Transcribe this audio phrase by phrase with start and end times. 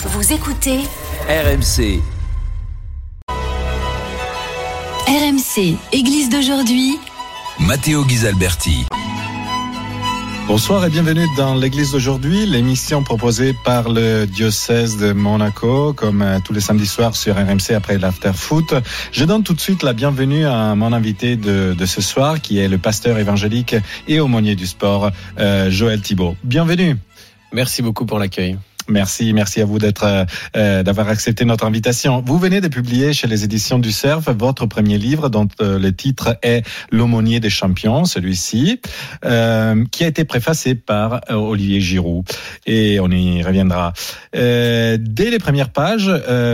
[0.00, 0.78] Vous écoutez
[1.28, 2.00] RMC.
[5.08, 6.96] RMC, Église d'aujourd'hui.
[7.58, 8.86] Matteo Ghisalberti.
[10.46, 16.38] Bonsoir et bienvenue dans l'église d'aujourd'hui, l'émission proposée par le diocèse de Monaco, comme euh,
[16.44, 18.74] tous les samedis soirs sur RMC après l'after foot.
[19.10, 22.60] Je donne tout de suite la bienvenue à mon invité de, de ce soir, qui
[22.60, 23.74] est le pasteur évangélique
[24.06, 25.10] et aumônier du sport,
[25.40, 26.36] euh, Joël Thibault.
[26.44, 26.96] Bienvenue.
[27.52, 28.58] Merci beaucoup pour l'accueil.
[28.88, 30.26] Merci, merci à vous d'être,
[30.56, 32.22] euh, d'avoir accepté notre invitation.
[32.24, 35.94] Vous venez de publier chez les éditions du Cerf votre premier livre, dont euh, le
[35.94, 38.80] titre est L'aumônier des champions, celui-ci,
[39.24, 42.24] euh, qui a été préfacé par euh, Olivier Giroud.
[42.66, 43.92] Et on y reviendra.
[44.34, 46.10] Euh, dès les premières pages,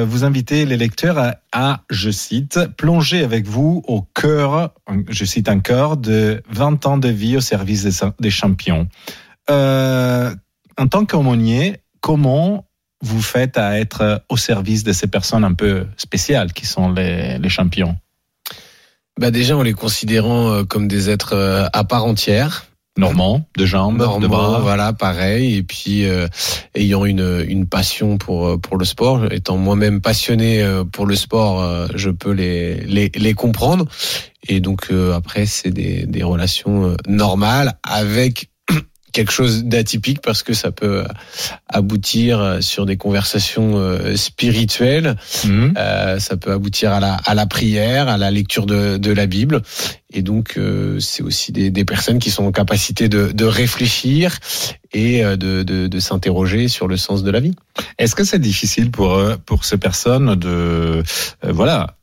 [0.06, 4.74] vous invitez les lecteurs à, je cite, plonger avec vous au cœur,
[5.08, 8.88] je cite cœur de 20 ans de vie au service des, des champions.
[9.48, 12.66] en tant qu'aumônier, comment
[13.00, 17.38] vous faites à être au service de ces personnes un peu spéciales qui sont les,
[17.38, 17.96] les champions?
[19.18, 22.66] Bah Déjà en les considérant euh, comme des êtres euh, à part entière.
[22.98, 24.60] Normand, de jambes, Normand, de bras.
[24.60, 25.56] Voilà, pareil.
[25.56, 26.28] Et puis euh,
[26.74, 32.10] ayant une, une passion pour, pour le sport, étant moi-même passionné pour le sport, je
[32.10, 33.86] peux les, les, les comprendre.
[34.46, 38.50] Et donc après, c'est des, des relations normales avec
[39.14, 41.04] quelque chose d'atypique parce que ça peut
[41.68, 45.68] aboutir sur des conversations euh, spirituelles, mmh.
[45.78, 49.26] euh, ça peut aboutir à la, à la prière, à la lecture de, de la
[49.26, 49.62] Bible.
[50.12, 54.38] Et donc, euh, c'est aussi des, des, personnes qui sont en capacité de, de réfléchir
[54.92, 57.54] et euh, de, de, de s'interroger sur le sens de la vie.
[57.98, 61.02] Est-ce que c'est difficile pour pour ces personnes de
[61.42, 61.96] voilà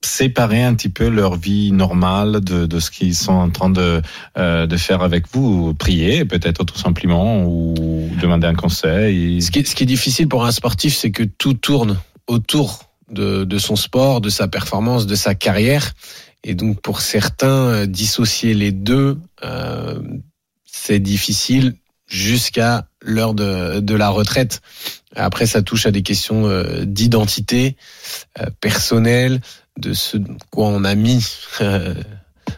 [0.00, 4.00] séparer un petit peu leur vie normale de, de ce qu'ils sont en train de,
[4.36, 9.42] euh, de faire avec vous, prier peut-être tout simplement ou demander un conseil.
[9.42, 13.44] Ce qui, ce qui est difficile pour un sportif, c'est que tout tourne autour de,
[13.44, 15.92] de son sport, de sa performance, de sa carrière.
[16.44, 20.00] Et donc pour certains, dissocier les deux, euh,
[20.64, 21.74] c'est difficile
[22.06, 24.60] jusqu'à l'heure de, de la retraite.
[25.16, 27.76] Après, ça touche à des questions euh, d'identité
[28.40, 29.40] euh, personnelle,
[29.78, 30.18] de ce
[30.50, 31.24] quoi on a mis
[31.60, 31.94] euh,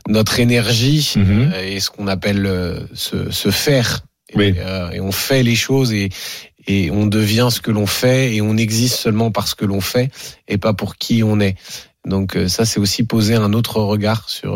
[0.09, 1.65] notre énergie mm -hmm.
[1.65, 2.47] et ce qu'on appelle
[2.95, 4.01] se, se, faire.
[4.35, 4.55] Oui.
[4.93, 6.09] Et, et, on fait les choses et,
[6.67, 10.11] et on devient ce que l'on fait et on existe seulement parce que l'on fait
[10.49, 11.57] et pas pour qui on est.
[12.07, 14.53] Donc ça, c'est aussi poser un autre regard sur.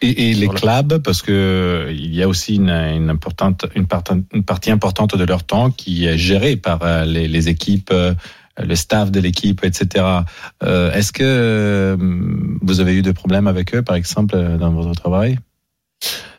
[0.00, 3.86] Et, et sur les clubs, parce que il y a aussi une, une importante, une,
[3.86, 4.02] part,
[4.32, 7.92] une partie importante de leur temps qui est gérée par les, les équipes
[8.62, 10.04] le staff de l'équipe, etc.
[10.62, 11.96] Euh, Est-ce que
[12.62, 15.38] vous avez eu des problèmes avec eux, par exemple, dans votre travail?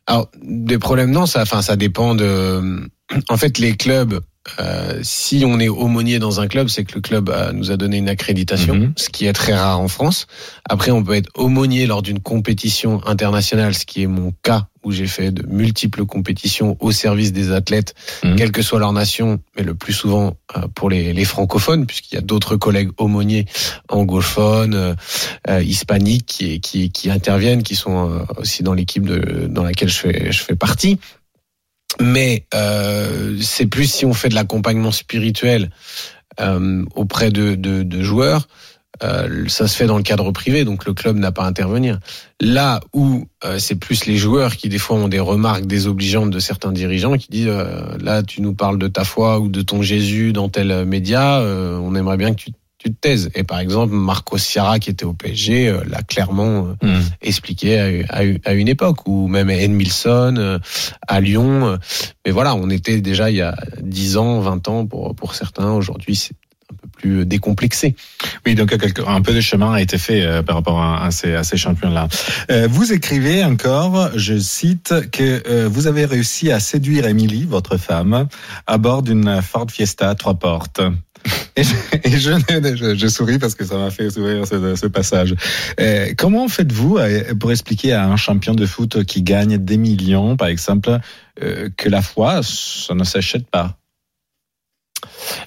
[0.07, 1.25] Alors, des problèmes, non.
[1.25, 2.89] Ça, enfin, ça dépend de.
[3.29, 4.19] En fait, les clubs.
[4.59, 7.77] Euh, si on est aumônier dans un club, c'est que le club a, nous a
[7.77, 8.91] donné une accréditation, mm -hmm.
[8.95, 10.27] ce qui est très rare en France.
[10.69, 14.91] Après, on peut être aumônier lors d'une compétition internationale, ce qui est mon cas où
[14.91, 18.35] j'ai fait de multiples compétitions au service des athlètes, mmh.
[18.37, 22.15] quelle que soit leur nation, mais le plus souvent euh, pour les, les francophones, puisqu'il
[22.15, 23.45] y a d'autres collègues aumôniers
[23.89, 24.95] anglophones, euh,
[25.49, 29.05] euh, hispaniques qui, qui, qui, interviennent, qui sont euh, aussi dans l'équipe
[29.57, 30.97] dans laquelle je fais, je fais partie.
[31.99, 35.69] Mais euh, c'est plus si on fait de l'accompagnement spirituel
[36.39, 38.47] euh, auprès de, de, de joueurs,
[39.03, 41.99] euh, ça se fait dans le cadre privé, donc le club n'a pas à intervenir.
[42.41, 46.39] Là où euh, c'est plus les joueurs qui des fois ont des remarques désobligeantes de
[46.39, 49.81] certains dirigeants qui disent euh, là tu nous parles de ta foi ou de ton
[49.81, 53.29] Jésus dans tel média, euh, on aimerait bien que tu, tu, te taises.
[53.35, 56.99] Et par exemple Marco Sierra qui était au PSG euh, l'a clairement mmh.
[57.21, 60.59] expliqué à, à, à, une époque, ou même Edmilson
[61.07, 61.77] à Lyon.
[62.25, 65.71] Mais voilà, on était déjà il y a 10 ans, 20 ans pour pour certains.
[65.71, 66.35] Aujourd'hui c'est
[66.71, 67.95] un peu plus décomplexé.
[68.45, 68.75] Oui, donc
[69.05, 71.57] un peu de chemin a été fait euh, par rapport à, à ces, à ces
[71.57, 72.07] champions-là.
[72.51, 77.77] Euh, vous écrivez encore, je cite, que euh, vous avez réussi à séduire Émilie, votre
[77.77, 78.27] femme,
[78.67, 80.81] à bord d'une Ford Fiesta trois portes.
[81.55, 85.35] Et, je, je, souris parce que ça m'a fait sourire ce, ce passage.
[85.79, 86.99] Euh, comment faites-vous
[87.39, 90.99] pour expliquer à un champion de foot qui gagne des millions, par exemple,
[91.35, 93.78] que la foi, ça ne s'achète pas?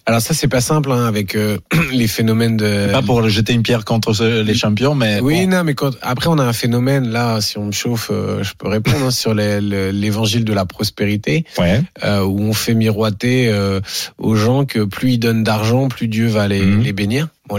[0.07, 1.59] Alors ça c'est pas simple hein, avec euh,
[1.93, 2.91] les phénomènes de.
[2.93, 5.21] Pas pour jeter une pierre contre ce, les champions, mais.
[5.21, 5.57] Oui, bon.
[5.57, 5.97] non, mais quand...
[6.03, 9.11] après on a un phénomène là, si on me chauffe, euh, je peux répondre hein,
[9.23, 11.83] sur l'évangile de la prospérité, ouais.
[12.05, 13.81] euh, où on fait miroiter euh,
[14.19, 16.83] aux gens que plus ils donnent d'argent, plus Dieu va les, mmh.
[16.83, 17.29] les bénir.
[17.53, 17.59] Bon,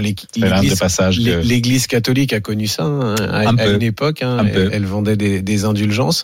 [1.43, 3.75] L'église catholique a connu ça hein, à, Un à peu.
[3.75, 4.21] une époque.
[4.23, 6.23] hein, Un elle, vendait des, des indulgences.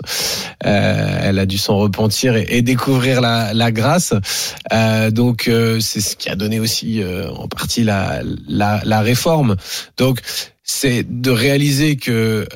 [0.66, 4.14] Euh, elle a dû s'en repentir et, et découvrir la, la grâce.
[4.74, 7.02] Euh, donc euh, c'est ce qui a donné aussi
[7.36, 9.56] en partie la, la, la réforme.
[9.98, 10.22] Donc
[10.64, 12.48] c'est de réaliser que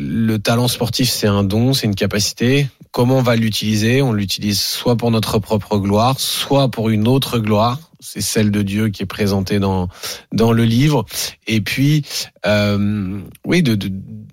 [0.00, 2.68] le talent sportif c'est un don, c'est une capacité.
[2.98, 7.38] Comment on va l'utiliser On l'utilise soit pour notre propre gloire, soit pour une autre
[7.38, 7.78] gloire.
[8.00, 9.88] C'est celle de Dieu qui est présentée dans
[10.32, 11.06] dans le livre.
[11.46, 12.04] Et puis,
[12.44, 13.78] euh, oui, de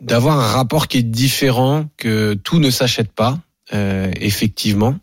[0.01, 3.37] d'avoir un rapport qui est différent, que tout ne s'achète pas,
[3.71, 4.95] euh, effectivement,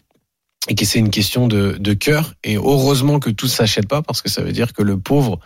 [0.66, 2.34] et que c'est une question de, de cœur.
[2.42, 5.38] Et heureusement que tout s'achète pas, parce que ça veut dire que le pauvre,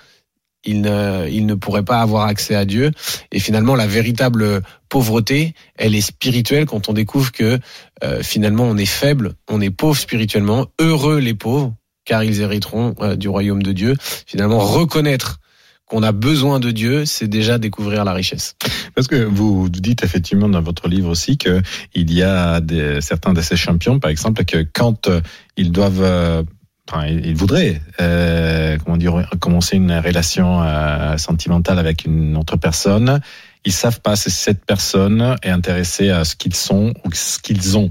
[0.64, 2.90] il ne, il ne pourrait pas avoir accès à Dieu.
[3.32, 7.58] Et finalement, la véritable pauvreté, elle est spirituelle quand on découvre que
[8.02, 10.66] euh, finalement on est faible, on est pauvre spirituellement.
[10.80, 11.74] Heureux les pauvres,
[12.04, 13.94] car ils hériteront euh, du royaume de Dieu.
[14.26, 15.40] Finalement, reconnaître
[15.86, 18.56] qu'on a besoin de Dieu, c'est déjà découvrir la richesse.
[18.94, 21.62] Parce que vous dites effectivement dans votre livre aussi que
[21.94, 25.20] il y a des, certains de ces champions, par exemple, que quand euh,
[25.56, 26.42] ils doivent, euh,
[26.88, 32.56] enfin, ils ils voudraient, euh, comment dire, commencer une relation euh, sentimentale avec une autre
[32.56, 33.20] personne,
[33.64, 37.76] ils savent pas si cette personne est intéressée à ce qu'ils sont ou ce qu'ils
[37.76, 37.90] ont.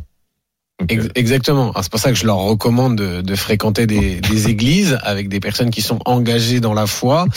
[0.89, 1.71] Exactement.
[1.71, 5.29] Alors, C'est pour ça que je leur recommande de, de fréquenter des, des églises avec
[5.29, 7.27] des personnes qui sont engagées dans la foi,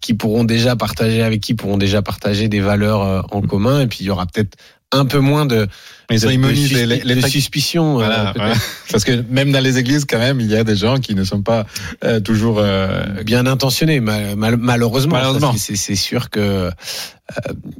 [0.00, 3.80] qui pourront déjà partager avec qui pourront déjà partager des valeurs euh, en commun.
[3.80, 4.56] Et puis il y aura peut-être
[4.92, 5.68] un peu moins de,
[6.10, 6.86] ils de, sont immunisés.
[6.86, 8.00] Les- suspi- les de fac- suspicion.
[8.00, 8.32] euh, Voilà.
[8.92, 11.24] Parce que même dans les églises, quand même, il y a des gens qui ne
[11.24, 11.66] sont pas
[12.04, 12.58] euh, toujours.
[12.58, 15.16] euh, bien intentionné, mal- mal- malheureusement.
[15.16, 15.54] Malheureusement.
[15.56, 16.70] C'est sûr que euh,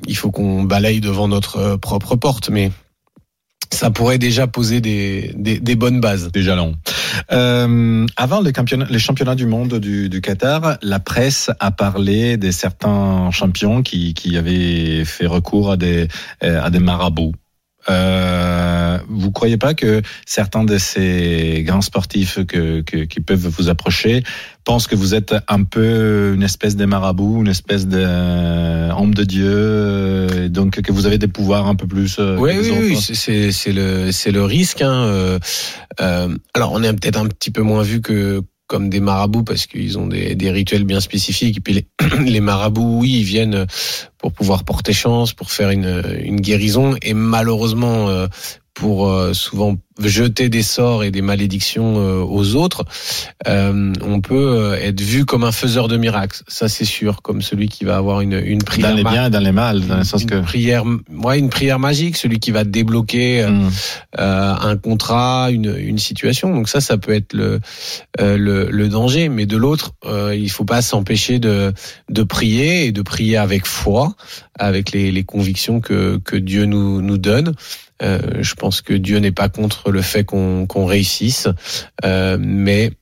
[0.06, 2.72] il faut qu'on balaye devant notre propre porte, mais
[3.72, 6.30] ça pourrait déjà poser des, des, des bonnes bases.
[6.32, 6.74] des jalons.
[7.32, 12.36] Euh, avant les championnats, les championnats du monde du, du Qatar, la presse a parlé
[12.36, 16.08] de certains champions qui, qui avaient fait recours à des,
[16.40, 17.32] à des marabouts.
[17.88, 23.68] Euh, vous croyez pas que certains de ces grands sportifs que, que, qui peuvent vous
[23.68, 24.22] approcher
[24.64, 29.14] pensent que vous êtes un peu une espèce de marabout, une espèce de euh, homme
[29.14, 32.16] de Dieu, euh, donc que vous avez des pouvoirs un peu plus.
[32.18, 34.82] euh, Oui, oui, oui, c'est- le c'est le risque.
[34.82, 35.04] Hein.
[35.04, 35.38] euh,
[36.00, 39.66] euh, alors on est peut-être un petit peu moins vu que comme des marabouts parce
[39.66, 41.58] qu'ils ont des, rituels bien spécifiques.
[41.58, 41.86] Et puis
[42.24, 43.66] les, marabouts, oui, ils viennent
[44.18, 46.94] pour pouvoir porter chance, pour faire une, une guérison.
[47.02, 48.26] Et malheureusement, euh,
[48.76, 52.84] pour euh, souvent jeter des sorts et des malédictions euh, aux autres,
[53.48, 56.42] euh, on peut euh, être vu comme un faiseur de miracles.
[56.46, 58.90] Ça, c'est sûr, comme celui qui va avoir une, une prière.
[58.90, 60.40] dans les biens et dans les mal, dans le sens une que.
[60.42, 60.84] prière,
[61.24, 66.54] ouais, une prière magique, celui qui va débloquer euh, un contrat, une, une situation.
[66.54, 67.60] Donc ça, ça peut être le
[68.20, 69.30] euh, le, le danger.
[69.30, 71.72] Mais de l'autre, euh, il faut pas s'empêcher de
[72.10, 74.14] de prier et de prier avec foi,
[74.58, 77.54] avec les, les convictions que que Dieu nous nous donne.
[78.02, 81.48] Euh, je pense que Dieu n'est pas contre le fait qu'on qu'on réussisse,
[82.04, 82.92] euh, mais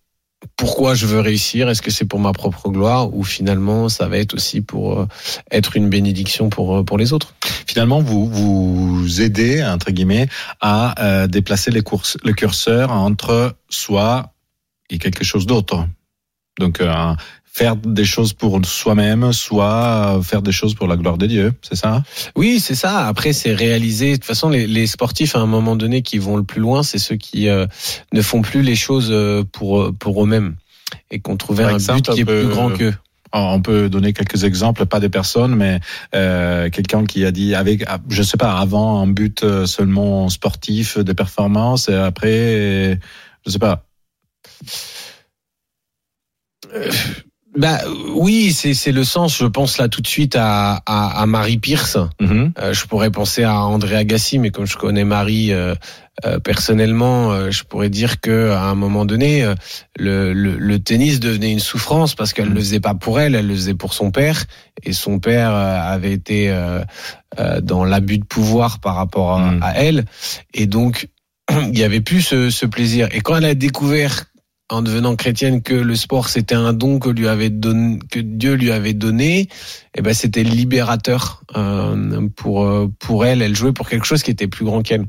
[0.57, 1.69] pourquoi je veux réussir?
[1.69, 3.15] Est-ce que c'est pour ma propre gloire?
[3.15, 5.07] Ou finalement ça va être aussi pour euh,
[5.51, 7.35] être une bénédiction pour pour les autres?
[7.67, 10.29] Finalement vous vous aidez entre guillemets
[10.61, 14.33] à euh, déplacer les courses, le curseur entre soi
[14.91, 15.89] et quelque chose d'autre.
[16.59, 17.15] Donc euh,
[17.55, 21.53] faire des choses pour soi-même, soit euh, faire des choses pour la gloire de Dieu,
[21.63, 22.03] c'est ça?
[22.35, 23.07] Oui, c'est ça.
[23.07, 24.11] Après, c'est réalisé.
[24.11, 26.83] De toute façon, les, les sportifs, à un moment donné, qui vont le plus loin,
[26.83, 27.67] c'est ceux qui euh,
[28.13, 30.57] ne font plus les choses euh, pour pour eux-mêmes
[31.13, 32.95] et qu'on trouvait un exemple, but qui est peu- plus grand qu'eux.
[33.33, 35.79] On peut donner quelques exemples, pas des personnes, mais
[36.15, 40.29] euh, quelqu'un qui a dit avec, ah, je sais pas, avant un but euh, seulement
[40.29, 42.99] sportif, de performance, et après,
[43.45, 43.87] je sais pas.
[47.57, 47.79] Bah
[48.15, 49.39] oui, c'est c'est le sens.
[49.39, 51.97] Je pense là tout de suite à à, à Marie Pierce.
[52.21, 52.53] Mhm.
[52.59, 55.75] Euh, je pourrais penser à André Agassi, mais comme je connais Marie euh,
[56.25, 59.45] euh, personnellement, euh, je pourrais dire que à un moment donné,
[59.97, 62.55] le, le, le tennis devenait une souffrance parce qu'elle Mm.
[62.55, 64.45] le faisait pas pour elle, elle le faisait pour son père,
[64.83, 66.81] et son père avait été euh,
[67.39, 69.63] euh, dans l'abus de pouvoir par rapport à, Mm.
[69.63, 70.05] à elle,
[70.55, 71.09] et donc
[71.73, 73.07] il y avait plus ce, ce plaisir.
[73.13, 74.25] Et quand elle a découvert
[74.71, 79.49] en devenant chrétienne que le sport c'était un don que Dieu lui avait donné,
[79.95, 83.43] eh ben c'était libérateur euh, pour euh, pour elle.
[83.43, 85.07] Elle jouait pour quelque chose qui était plus grand qu'elle.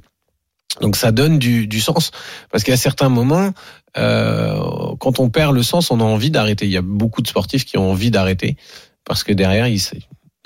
[0.81, 2.11] Donc ça donne du, du sens
[2.51, 3.53] parce qu'à certains moments,
[3.97, 4.59] euh,
[4.99, 6.65] quand on perd le sens, on a envie d'arrêter.
[6.65, 8.57] Il y a beaucoup de sportifs qui ont envie d'arrêter
[9.05, 9.81] parce que derrière, ils,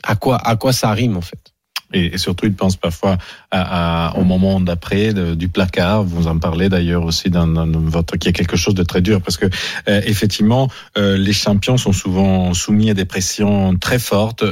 [0.04, 1.49] à quoi à quoi ça rime en fait.
[1.93, 3.17] Et, surtout, ils pensent parfois
[3.51, 6.03] à, au moment d'après du placard.
[6.03, 9.38] Vous en parlez d'ailleurs aussi dans, votre qui est quelque chose de très dur parce
[9.38, 9.46] que
[9.88, 14.43] euh, effectivement, euh, les champions sont souvent soumis à des pressions très fortes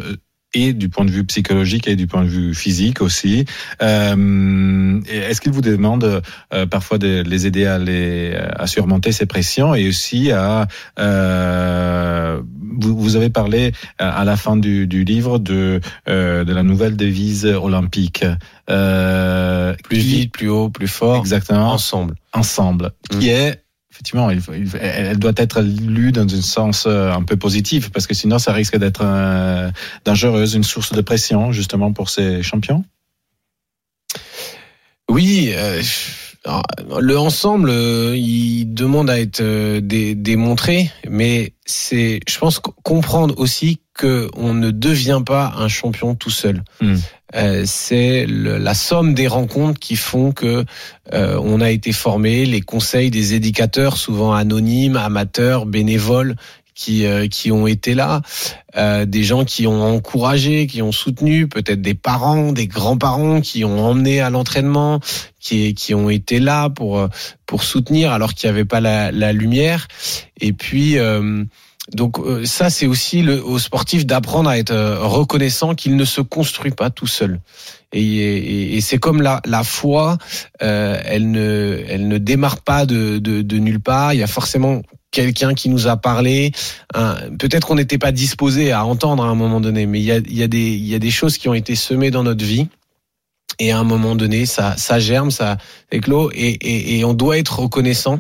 [0.54, 3.46] et du point de vue psychologique et du point de vue physique aussi.
[3.82, 6.22] Euh, Est-ce qu'ils vous demandent
[6.54, 10.68] euh, parfois de les aider à, les, à surmonter ces pressions et aussi à...
[11.00, 12.42] Euh,
[12.80, 16.96] vous, vous, avez parlé à la fin du, du livre de, euh, de la nouvelle
[16.96, 18.24] devise olympique.
[18.70, 21.18] Euh, plus vite, plus haut, plus fort.
[21.18, 21.72] Exactement.
[21.72, 22.16] Ensemble.
[22.34, 22.92] Ensemble.
[23.10, 23.30] Qui mmh.
[23.30, 23.64] est
[23.98, 28.38] effectivement, elle doit être lue dans un sens euh, un peu positif, parce que sinon,
[28.38, 29.72] ça risque d'être euh,
[30.06, 32.86] dangereuse, une source de pression, justement, pour ces champions.
[35.10, 35.82] Oui, euh,
[37.00, 39.42] le ensemble, il demande à être
[39.80, 46.64] démontré, mais c'est, je pense, comprendre aussi qu'on ne devient pas un champion tout seul.
[46.82, 46.96] Hmm.
[47.36, 50.64] Euh, c'est la somme des rencontres qui font que
[51.14, 56.36] euh, on a été formé, les conseils des éducateurs, souvent anonymes, amateurs, bénévoles,
[56.74, 58.22] qui, euh, qui ont été là,
[59.06, 63.84] des gens qui ont encouragé, qui ont soutenu, peut-être des parents, des grands-parents qui ont
[63.84, 65.00] emmené à l'entraînement,
[65.40, 67.10] qui, qui ont été là pour,
[67.48, 69.88] pour soutenir alors qu'il n'y avait pas la, la, lumière.
[70.40, 70.98] Et puis
[71.94, 76.04] donc euh, ça, c'est aussi le, aux sportifs d'apprendre à être euh, reconnaissant qu'il ne
[76.04, 77.40] se construit pas tout seul.
[77.94, 80.18] Et, et, c'est comme la, la foi,
[80.62, 84.14] euh, elle ne, elle ne démarre pas de, de, de nulle part.
[84.14, 86.52] Il y a forcément quelqu'un qui nous a parlé.
[87.40, 90.18] Peut-être qu'on n'était pas disposé à entendre à un moment donné, mais il y a,
[90.18, 92.44] il y a des, il y a des choses qui ont été semées dans notre
[92.44, 92.68] vie.
[93.58, 95.58] Et à un moment donné, ça, ça germe, ça
[95.90, 98.20] éclot, et, et, et on doit être reconnaissant.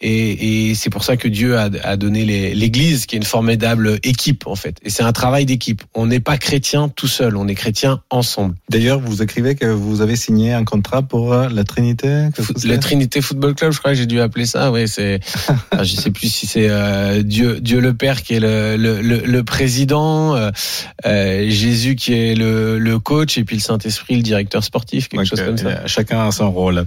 [0.00, 2.24] Et, et c'est pour ça que Dieu a, a donné
[2.54, 4.76] l'Église, qui est une formidable équipe en fait.
[4.82, 5.82] Et c'est un travail d'équipe.
[5.94, 8.54] On n'est pas chrétien tout seul, on est chrétien ensemble.
[8.70, 12.28] D'ailleurs, vous écrivez que vous avez signé un contrat pour euh, la Trinité.
[12.64, 14.70] La Trinité Football Club, je crois que j'ai dû appeler ça.
[14.70, 15.20] Oui, c'est.
[15.82, 19.44] je sais plus si c'est euh, Dieu, Dieu le Père qui est le, le, le,
[19.44, 20.50] président, euh,
[21.06, 25.08] euh, Jésus qui est le, le coach, et puis le Saint Esprit le directeur sportif,
[25.08, 25.86] quelque chose comme ça.
[25.86, 26.84] Chacun a son rôle.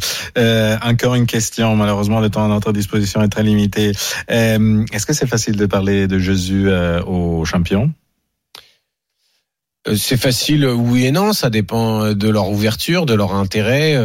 [0.81, 1.75] encore une question.
[1.75, 3.91] Malheureusement, le temps à notre disposition est très limitée.
[4.31, 7.91] Euh, est-ce que c'est facile de parler de Jésus euh, aux champions?
[9.87, 11.33] Euh, c'est facile, oui et non.
[11.33, 13.97] Ça dépend de leur ouverture, de leur intérêt.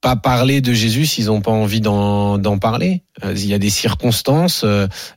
[0.00, 3.04] Pas parler de Jésus s'ils n'ont pas envie d'en parler.
[3.24, 4.62] Il y a des circonstances.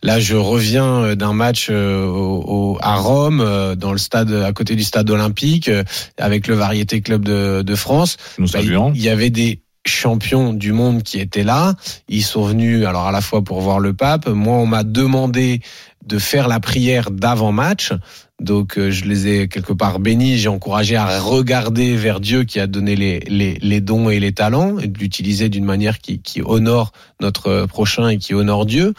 [0.02, 5.70] Là, je reviens d'un match à Rome, dans le stade à côté du stade olympique,
[6.18, 8.16] avec le Variété Club de, de France.
[8.38, 11.76] Nous bah, Il y avait des champions du monde qui étaient là.
[12.08, 14.28] Ils sont venus alors à la fois pour voir le pape.
[14.28, 15.62] Moi, on m'a demandé
[16.06, 17.94] de faire la prière d'avant-match.
[18.40, 22.60] Donc euh, je les ai quelque part bénis, j'ai encouragé à regarder vers Dieu qui
[22.60, 26.22] a donné les, les, les dons et les talents et de l'utiliser d'une manière qui,
[26.22, 28.94] qui honore notre prochain et qui honore Dieu.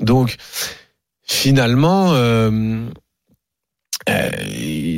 [0.00, 0.36] Donc
[1.24, 2.86] finalement, euh,
[4.08, 4.30] euh,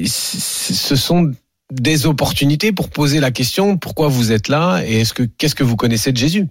[0.06, 1.32] ce sont
[1.72, 5.64] des opportunités pour poser la question pourquoi vous êtes là et est-ce que qu'est-ce que
[5.64, 6.48] vous connaissez de Jésus?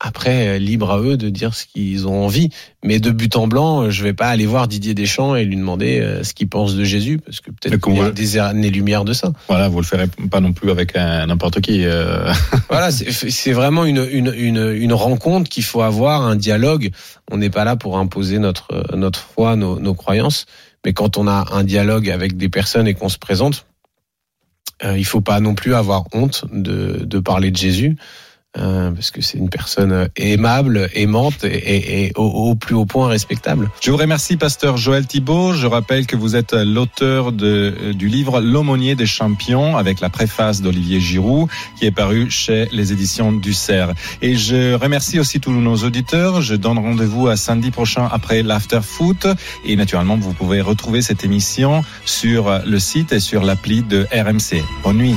[0.00, 2.50] Après, euh, libre à eux de dire ce qu'ils ont envie.
[2.84, 5.56] Mais de but en blanc, euh, je vais pas aller voir Didier Deschamps et lui
[5.56, 9.04] demander euh, ce qu'il pense de Jésus, parce que peut-être qu'il y a des années-lumière
[9.04, 9.32] de ça.
[9.48, 11.84] Voilà, vous le ferez pas non plus avec n'importe qui.
[12.68, 16.90] voilà, c'est vraiment une, une, une, une rencontre qu'il faut avoir, un dialogue.
[17.32, 20.46] On n'est pas là pour imposer notre, notre foi, nos, nos croyances.
[20.84, 23.66] Mais quand on a un dialogue avec des personnes et qu'on se présente,
[24.82, 27.96] il faut pas non plus avoir honte de, de parler de Jésus.
[28.58, 33.70] Euh, parce que c'est une personne aimable, aimante et, au, plus haut point respectable.
[33.80, 35.52] Je vous remercie, pasteur Joël Thibault.
[35.52, 40.62] Je rappelle que vous êtes l'auteur de, du livre L'aumônier des champions avec la préface
[40.62, 41.48] d'Olivier Giroud
[41.78, 43.92] qui est paru chez les éditions du Cerf.
[44.22, 46.40] Et je remercie aussi tous nos auditeurs.
[46.40, 49.26] Je donne rendez-vous à samedi prochain après l'After Foot.
[49.64, 54.62] Et naturellement, vous pouvez retrouver cette émission sur le site et sur l'appli de RMC.
[54.82, 55.16] Bonne nuit.